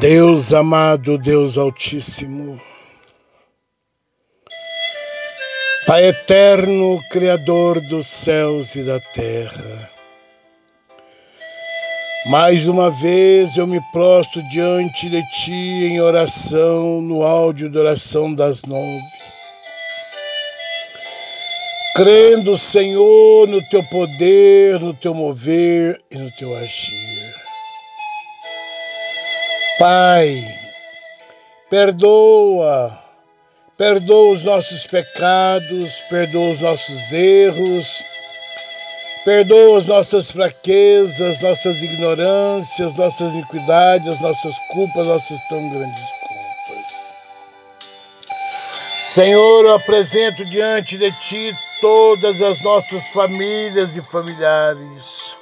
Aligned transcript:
Deus 0.00 0.52
amado, 0.52 1.18
Deus 1.18 1.58
Altíssimo, 1.58 2.60
Pai 5.88 6.06
eterno, 6.06 7.00
Criador 7.10 7.80
dos 7.80 8.06
céus 8.06 8.76
e 8.76 8.84
da 8.84 9.00
terra, 9.00 9.90
mais 12.26 12.68
uma 12.68 12.92
vez 12.92 13.56
eu 13.56 13.66
me 13.66 13.80
prostro 13.90 14.40
diante 14.50 15.10
de 15.10 15.20
Ti 15.30 15.52
em 15.52 16.00
oração, 16.00 17.00
no 17.00 17.24
áudio 17.24 17.68
de 17.68 17.76
oração 17.76 18.32
das 18.32 18.62
nove, 18.62 19.02
crendo, 21.96 22.56
Senhor, 22.56 23.48
no 23.48 23.60
Teu 23.68 23.82
poder, 23.82 24.78
no 24.78 24.94
Teu 24.94 25.12
mover 25.12 26.00
e 26.08 26.18
no 26.18 26.30
Teu 26.30 26.56
agir. 26.56 27.37
Pai, 29.78 30.42
perdoa, 31.70 32.98
perdoa 33.76 34.32
os 34.32 34.42
nossos 34.42 34.88
pecados, 34.88 36.00
perdoa 36.10 36.50
os 36.50 36.58
nossos 36.58 37.12
erros, 37.12 38.02
perdoa 39.24 39.78
as 39.78 39.86
nossas 39.86 40.32
fraquezas, 40.32 41.40
nossas 41.40 41.80
ignorâncias, 41.80 42.92
nossas 42.94 43.32
iniquidades, 43.32 44.20
nossas 44.20 44.58
culpas, 44.72 45.06
nossas 45.06 45.38
tão 45.48 45.70
grandes 45.70 46.04
culpas. 46.22 47.14
Senhor, 49.04 49.64
eu 49.64 49.74
apresento 49.74 50.44
diante 50.46 50.98
de 50.98 51.12
Ti 51.20 51.56
todas 51.80 52.42
as 52.42 52.60
nossas 52.62 53.06
famílias 53.10 53.96
e 53.96 54.02
familiares. 54.02 55.36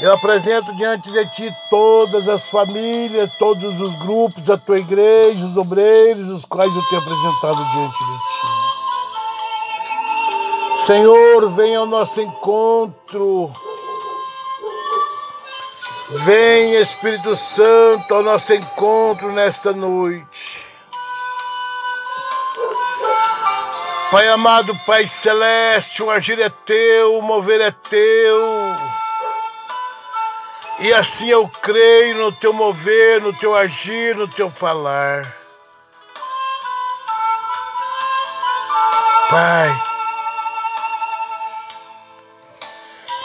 Eu 0.00 0.14
apresento 0.14 0.74
diante 0.76 1.12
de 1.12 1.26
ti 1.26 1.54
todas 1.68 2.26
as 2.26 2.48
famílias, 2.48 3.30
todos 3.38 3.82
os 3.82 3.94
grupos 3.96 4.42
da 4.42 4.56
tua 4.56 4.78
igreja, 4.78 5.44
os 5.44 5.54
obreiros, 5.58 6.30
os 6.30 6.46
quais 6.46 6.74
eu 6.74 6.82
tenho 6.88 7.02
apresentado 7.02 7.62
diante 7.70 7.98
de 7.98 8.18
ti. 8.18 8.46
Senhor, 10.78 11.52
venha 11.52 11.80
ao 11.80 11.86
nosso 11.86 12.22
encontro. 12.22 13.52
Vem, 16.08 16.76
Espírito 16.76 17.36
Santo, 17.36 18.14
ao 18.14 18.22
nosso 18.22 18.54
encontro 18.54 19.30
nesta 19.30 19.70
noite. 19.74 20.64
Pai 24.10 24.28
amado, 24.28 24.74
Pai 24.86 25.06
celeste, 25.06 26.02
o 26.02 26.10
agir 26.10 26.40
é 26.40 26.48
teu, 26.48 27.18
o 27.18 27.22
mover 27.22 27.60
é 27.60 27.70
teu. 27.70 28.40
E 30.80 30.94
assim 30.94 31.28
eu 31.28 31.46
creio 31.46 32.16
no 32.16 32.32
teu 32.32 32.54
mover, 32.54 33.20
no 33.20 33.34
teu 33.34 33.54
agir, 33.54 34.16
no 34.16 34.26
teu 34.26 34.50
falar. 34.50 35.22
Pai, 39.28 39.70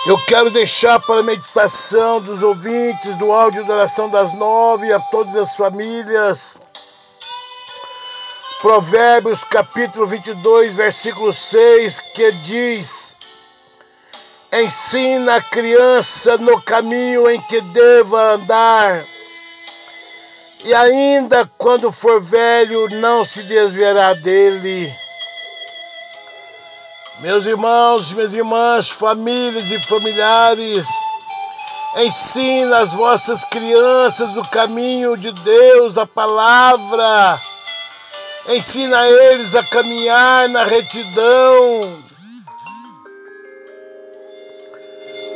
eu 0.06 0.18
quero 0.26 0.52
deixar 0.52 1.00
para 1.00 1.22
a 1.22 1.24
meditação 1.24 2.22
dos 2.22 2.44
ouvintes 2.44 3.16
do 3.16 3.32
áudio 3.32 3.66
da 3.66 3.76
oração 3.76 4.10
das 4.10 4.34
nove 4.34 4.92
a 4.92 5.00
todas 5.00 5.38
as 5.38 5.56
famílias. 5.56 6.62
Provérbios 8.62 9.46
capítulo 9.46 10.06
22, 10.06 10.74
versículo 10.74 11.32
6, 11.32 12.02
que 12.02 12.32
diz: 12.34 13.15
Ensina 14.58 15.36
a 15.36 15.42
criança 15.42 16.38
no 16.38 16.62
caminho 16.62 17.30
em 17.30 17.42
que 17.42 17.60
deva 17.60 18.36
andar, 18.36 19.06
e 20.64 20.74
ainda 20.74 21.46
quando 21.58 21.92
for 21.92 22.22
velho, 22.22 22.90
não 22.90 23.26
se 23.26 23.44
desviará 23.44 24.14
dele. 24.14 24.90
Meus 27.20 27.46
irmãos, 27.46 28.14
minhas 28.14 28.34
irmãs, 28.34 28.90
famílias 28.90 29.70
e 29.72 29.88
familiares, 29.90 30.88
ensina 31.98 32.78
as 32.78 32.94
vossas 32.94 33.44
crianças 33.44 34.38
o 34.38 34.50
caminho 34.52 35.18
de 35.18 35.34
Deus, 35.34 35.98
a 35.98 36.08
palavra. 36.08 37.42
Ensina 38.48 39.06
eles 39.06 39.54
a 39.54 39.64
caminhar 39.64 40.48
na 40.48 40.64
retidão, 40.64 42.05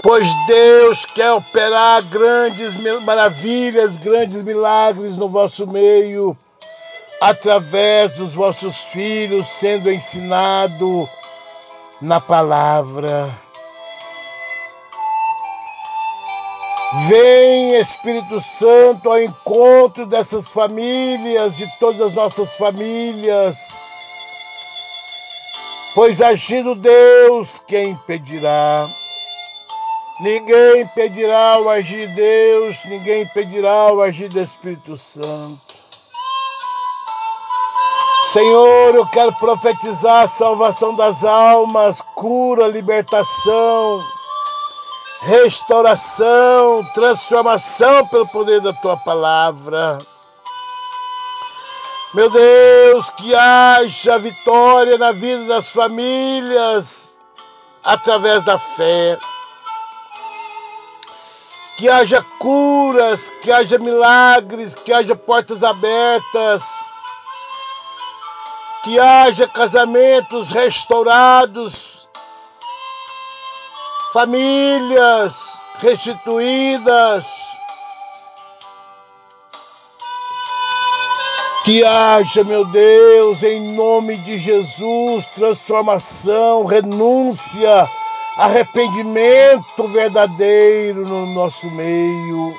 pois 0.02 0.28
Deus 0.48 1.06
quer 1.06 1.32
operar 1.34 2.02
grandes 2.04 2.76
maravilhas, 3.04 3.98
grandes 3.98 4.42
milagres 4.42 5.18
no 5.18 5.30
vosso 5.30 5.68
meio, 5.68 6.38
através 7.20 8.12
dos 8.12 8.34
vossos 8.34 8.84
filhos 8.86 9.46
sendo 9.46 9.92
ensinado 9.92 11.10
na 12.02 12.20
palavra. 12.20 13.30
Vem 17.08 17.76
Espírito 17.76 18.40
Santo 18.40 19.10
ao 19.10 19.22
encontro 19.22 20.08
dessas 20.08 20.48
famílias, 20.48 21.56
de 21.56 21.68
todas 21.78 22.02
as 22.02 22.14
nossas 22.14 22.56
famílias, 22.56 23.78
pois 25.94 26.20
agindo 26.20 26.74
Deus, 26.74 27.64
quem 27.68 27.92
impedirá? 27.92 28.90
Ninguém 30.20 30.86
pedirá 30.88 31.58
o 31.60 31.70
agir 31.70 32.10
de 32.10 32.16
Deus, 32.16 32.78
ninguém 32.86 33.26
pedirá 33.28 33.94
o 33.94 34.02
agir 34.02 34.28
do 34.28 34.42
Espírito 34.42 34.98
Santo. 34.98 35.62
Senhor, 38.26 38.96
eu 38.96 39.08
quero 39.08 39.34
profetizar 39.36 40.24
a 40.24 40.28
salvação 40.28 40.94
das 40.94 41.24
almas, 41.24 42.02
cura, 42.16 42.68
libertação, 42.68 44.04
restauração, 45.22 46.84
transformação 46.94 48.06
pelo 48.08 48.28
poder 48.28 48.60
da 48.60 48.74
tua 48.74 48.98
palavra. 48.98 50.00
Meu 52.14 52.30
Deus, 52.30 53.10
que 53.12 53.34
haja 53.34 54.20
vitória 54.20 54.98
na 54.98 55.14
vida 55.14 55.46
das 55.46 55.70
famílias 55.70 57.18
através 57.82 58.44
da 58.44 58.60
fé 58.60 59.18
que 61.80 61.88
haja 61.88 62.22
curas, 62.38 63.34
que 63.42 63.50
haja 63.50 63.78
milagres, 63.78 64.76
que 64.76 64.92
haja 64.92 65.16
portas 65.16 65.64
abertas, 65.64 66.62
que 68.84 69.00
haja 69.00 69.48
casamentos 69.48 70.52
restaurados, 70.52 72.10
famílias 74.12 75.62
restituídas, 75.82 77.26
que 81.64 81.86
haja, 81.86 82.44
meu 82.44 82.66
Deus, 82.66 83.42
em 83.42 83.74
nome 83.74 84.18
de 84.18 84.38
Jesus, 84.38 85.26
transformação, 85.28 86.66
renúncia 86.66 87.90
arrependimento 88.40 89.86
verdadeiro 89.90 91.06
no 91.06 91.26
nosso 91.26 91.70
meio. 91.72 92.58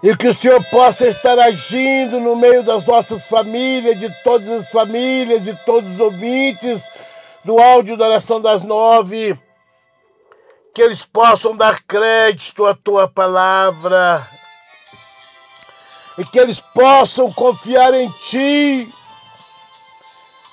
E 0.00 0.16
que 0.16 0.28
o 0.28 0.34
Senhor 0.34 0.62
possa 0.70 1.08
estar 1.08 1.36
agindo 1.36 2.20
no 2.20 2.36
meio 2.36 2.62
das 2.62 2.86
nossas 2.86 3.26
famílias, 3.26 3.98
de 3.98 4.08
todas 4.22 4.48
as 4.48 4.70
famílias, 4.70 5.42
de 5.42 5.52
todos 5.64 5.94
os 5.94 6.00
ouvintes 6.00 6.84
do 7.44 7.58
áudio 7.58 7.96
da 7.96 8.04
oração 8.04 8.40
das 8.40 8.62
nove. 8.62 9.36
Que 10.72 10.82
eles 10.82 11.04
possam 11.04 11.56
dar 11.56 11.82
crédito 11.82 12.66
à 12.66 12.74
tua 12.74 13.08
palavra. 13.08 14.24
E 16.16 16.24
que 16.24 16.38
eles 16.38 16.60
possam 16.60 17.32
confiar 17.32 17.92
em 17.94 18.08
ti 18.20 18.94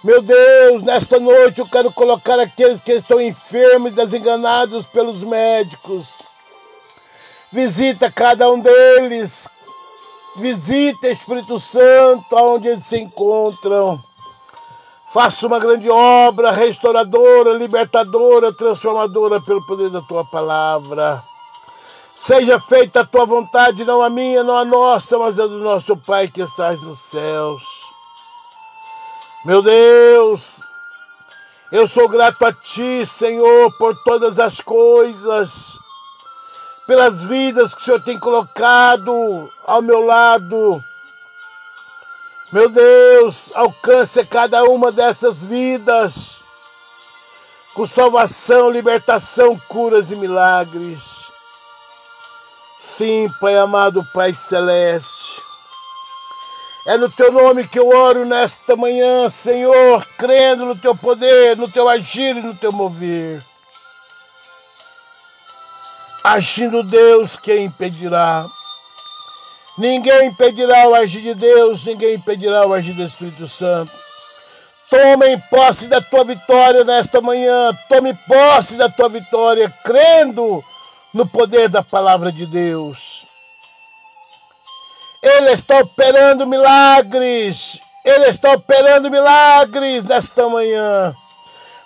meu 0.03 0.21
Deus, 0.21 0.83
nesta 0.83 1.17
noite 1.17 1.61
eu 1.61 1.67
quero 1.67 1.91
colocar 1.93 2.37
aqueles 2.37 2.81
que 2.81 2.91
estão 2.91 3.21
enfermos 3.21 3.91
e 3.91 3.95
desenganados 3.95 4.85
pelos 4.85 5.23
médicos. 5.23 6.21
Visita 7.51 8.11
cada 8.11 8.51
um 8.51 8.59
deles. 8.59 9.49
Visita 10.35 11.07
Espírito 11.07 11.57
Santo 11.57 12.35
aonde 12.35 12.67
eles 12.67 12.83
se 12.83 12.99
encontram. 12.99 14.03
Faça 15.07 15.45
uma 15.45 15.59
grande 15.59 15.89
obra 15.89 16.51
restauradora, 16.51 17.53
libertadora, 17.53 18.51
transformadora 18.51 19.39
pelo 19.39 19.63
poder 19.65 19.89
da 19.91 20.01
tua 20.01 20.25
palavra. 20.25 21.23
Seja 22.15 22.59
feita 22.59 23.01
a 23.01 23.05
tua 23.05 23.25
vontade, 23.25 23.85
não 23.85 24.01
a 24.01 24.09
minha, 24.09 24.43
não 24.43 24.57
a 24.57 24.65
nossa, 24.65 25.17
mas 25.17 25.39
a 25.39 25.47
do 25.47 25.59
nosso 25.59 25.95
Pai 25.95 26.27
que 26.27 26.41
estás 26.41 26.81
nos 26.81 26.99
céus. 26.99 27.82
Meu 29.45 29.61
Deus, 29.61 30.61
eu 31.69 31.85
sou 31.85 32.07
grato 32.07 32.45
a 32.45 32.53
Ti, 32.53 33.05
Senhor, 33.05 33.73
por 33.73 33.93
todas 34.03 34.39
as 34.39 34.61
coisas, 34.61 35.77
pelas 36.87 37.25
vidas 37.25 37.75
que 37.75 37.81
o 37.81 37.83
Senhor 37.83 38.01
tem 38.01 38.17
colocado 38.17 39.51
ao 39.65 39.81
meu 39.81 40.05
lado. 40.05 40.81
Meu 42.53 42.69
Deus, 42.69 43.51
alcance 43.53 44.25
cada 44.25 44.63
uma 44.63 44.93
dessas 44.93 45.45
vidas 45.45 46.45
com 47.73 47.83
salvação, 47.83 48.69
libertação, 48.69 49.59
curas 49.67 50.09
e 50.09 50.15
milagres. 50.15 51.33
Sim, 52.79 53.29
Pai 53.41 53.57
amado, 53.57 54.07
Pai 54.13 54.33
celeste. 54.33 55.41
É 56.85 56.97
no 56.97 57.09
teu 57.09 57.31
nome 57.31 57.65
que 57.65 57.79
eu 57.79 57.87
oro 57.87 58.25
nesta 58.25 58.75
manhã, 58.75 59.29
Senhor, 59.29 60.05
crendo 60.17 60.65
no 60.65 60.75
teu 60.75 60.93
poder, 60.93 61.55
no 61.55 61.71
teu 61.71 61.87
agir 61.87 62.35
e 62.35 62.41
no 62.41 62.53
teu 62.53 62.73
mover. 62.73 63.41
Agindo 66.21 66.83
Deus, 66.83 67.37
quem 67.37 67.65
impedirá? 67.65 68.45
Ninguém 69.77 70.27
impedirá 70.27 70.87
o 70.89 70.93
agir 70.93 71.21
de 71.21 71.33
Deus, 71.33 71.85
ninguém 71.85 72.15
impedirá 72.15 72.65
o 72.67 72.73
agir 72.73 72.93
do 72.93 73.03
Espírito 73.03 73.47
Santo. 73.47 73.91
Tome 74.89 75.37
posse 75.49 75.87
da 75.87 76.01
tua 76.01 76.25
vitória 76.25 76.83
nesta 76.83 77.21
manhã, 77.21 77.71
tome 77.87 78.13
posse 78.27 78.75
da 78.75 78.89
tua 78.89 79.07
vitória, 79.07 79.73
crendo 79.85 80.61
no 81.13 81.25
poder 81.25 81.69
da 81.69 81.81
palavra 81.81 82.29
de 82.29 82.45
Deus. 82.45 83.25
Ele 85.23 85.51
está 85.51 85.79
operando 85.79 86.45
milagres, 86.45 87.81
ele 88.03 88.25
está 88.25 88.51
operando 88.51 89.09
milagres 89.09 90.03
nesta 90.03 90.49
manhã. 90.49 91.15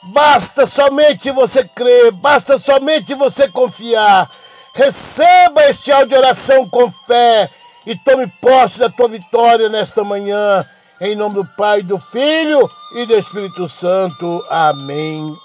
Basta 0.06 0.66
somente 0.66 1.30
você 1.30 1.64
crer, 1.64 2.12
basta 2.12 2.58
somente 2.58 3.14
você 3.14 3.48
confiar. 3.48 4.28
Receba 4.74 5.64
este 5.66 5.92
áudio 5.92 6.10
de 6.10 6.16
oração 6.16 6.68
com 6.68 6.92
fé 6.92 7.48
e 7.86 7.96
tome 7.96 8.26
posse 8.42 8.80
da 8.80 8.90
tua 8.90 9.08
vitória 9.08 9.70
nesta 9.70 10.04
manhã. 10.04 10.66
Em 11.00 11.16
nome 11.16 11.36
do 11.36 11.46
Pai, 11.56 11.84
do 11.84 12.00
Filho 12.00 12.68
e 12.96 13.06
do 13.06 13.16
Espírito 13.16 13.68
Santo. 13.68 14.44
Amém. 14.50 15.38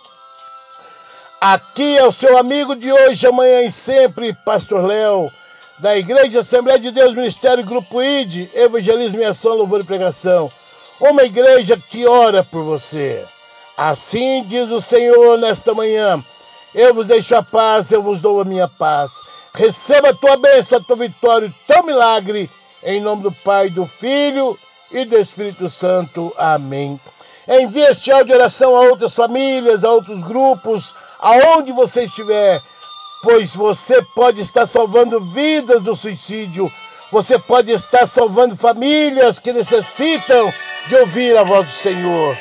Aqui 1.38 1.98
é 1.98 2.04
o 2.06 2.12
seu 2.12 2.38
amigo 2.38 2.74
de 2.74 2.90
hoje, 2.90 3.26
amanhã 3.26 3.62
e 3.62 3.70
sempre, 3.70 4.32
Pastor 4.46 4.86
Léo, 4.86 5.28
da 5.82 5.98
Igreja 5.98 6.38
Assembleia 6.38 6.78
de 6.78 6.92
Deus, 6.92 7.12
Ministério 7.12 7.66
Grupo 7.66 8.00
ID, 8.00 8.48
Evangelismo 8.54 9.20
e 9.20 9.24
Ação, 9.24 9.56
Louvor 9.56 9.80
e 9.80 9.84
Pregação. 9.84 10.48
Uma 11.00 11.24
igreja 11.24 11.76
que 11.76 12.06
ora 12.06 12.44
por 12.44 12.62
você. 12.62 13.26
Assim 13.76 14.44
diz 14.46 14.70
o 14.70 14.80
Senhor 14.80 15.36
nesta 15.38 15.74
manhã: 15.74 16.24
Eu 16.72 16.94
vos 16.94 17.06
deixo 17.06 17.34
a 17.34 17.42
paz, 17.42 17.90
eu 17.90 18.00
vos 18.00 18.20
dou 18.20 18.40
a 18.40 18.44
minha 18.44 18.68
paz. 18.68 19.22
Receba 19.52 20.10
a 20.10 20.14
tua 20.14 20.36
bênção, 20.36 20.78
a 20.78 20.84
tua 20.84 20.94
vitória, 20.94 21.48
o 21.48 21.54
teu 21.66 21.82
milagre, 21.82 22.48
em 22.84 23.00
nome 23.00 23.24
do 23.24 23.32
Pai, 23.32 23.68
do 23.68 23.84
Filho 23.84 24.56
e 24.92 25.04
do 25.04 25.18
Espírito 25.18 25.68
Santo. 25.68 26.32
Amém. 26.38 27.00
Envie 27.48 27.82
este 27.82 28.12
áudio 28.12 28.26
de 28.26 28.34
oração 28.34 28.76
a 28.76 28.82
outras 28.82 29.16
famílias, 29.16 29.82
a 29.82 29.90
outros 29.90 30.22
grupos, 30.22 30.94
aonde 31.18 31.72
você 31.72 32.04
estiver, 32.04 32.62
pois 33.22 33.54
você 33.54 34.02
pode 34.02 34.40
estar 34.40 34.66
salvando 34.66 35.20
vidas 35.20 35.80
do 35.80 35.94
suicídio, 35.94 36.70
você 37.10 37.38
pode 37.38 37.70
estar 37.70 38.04
salvando 38.04 38.56
famílias 38.56 39.38
que 39.38 39.52
necessitam 39.52 40.52
de 40.88 40.96
ouvir 40.96 41.36
a 41.36 41.44
voz 41.44 41.66
do 41.66 41.72
Senhor. 41.72 42.36